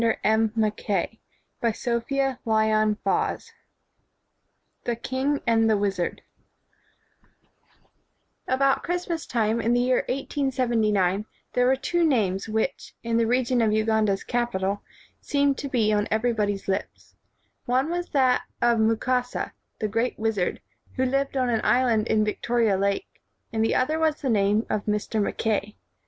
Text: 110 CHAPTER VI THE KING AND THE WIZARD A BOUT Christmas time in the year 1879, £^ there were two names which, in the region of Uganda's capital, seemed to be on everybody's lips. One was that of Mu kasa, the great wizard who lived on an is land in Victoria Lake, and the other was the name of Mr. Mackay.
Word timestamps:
110 0.01 0.73
CHAPTER 0.75 1.17
VI 1.61 3.37
THE 4.83 4.95
KING 4.95 5.41
AND 5.45 5.69
THE 5.69 5.77
WIZARD 5.77 6.23
A 8.47 8.57
BOUT 8.57 8.81
Christmas 8.81 9.27
time 9.27 9.61
in 9.61 9.73
the 9.73 9.79
year 9.79 10.03
1879, 10.09 11.23
£^ 11.23 11.25
there 11.53 11.67
were 11.67 11.75
two 11.75 12.03
names 12.03 12.49
which, 12.49 12.95
in 13.03 13.17
the 13.17 13.27
region 13.27 13.61
of 13.61 13.71
Uganda's 13.71 14.23
capital, 14.23 14.81
seemed 15.19 15.59
to 15.59 15.69
be 15.69 15.93
on 15.93 16.07
everybody's 16.09 16.67
lips. 16.67 17.13
One 17.67 17.91
was 17.91 18.09
that 18.09 18.41
of 18.59 18.79
Mu 18.79 18.95
kasa, 18.95 19.53
the 19.77 19.87
great 19.87 20.17
wizard 20.17 20.61
who 20.95 21.05
lived 21.05 21.37
on 21.37 21.47
an 21.47 21.59
is 21.59 21.63
land 21.63 22.07
in 22.07 22.25
Victoria 22.25 22.75
Lake, 22.75 23.21
and 23.53 23.63
the 23.63 23.75
other 23.75 23.99
was 23.99 24.19
the 24.21 24.31
name 24.31 24.65
of 24.67 24.85
Mr. 24.87 25.21
Mackay. 25.21 25.75